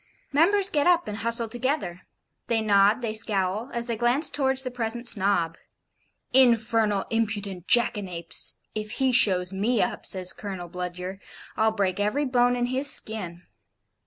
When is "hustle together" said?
1.19-2.01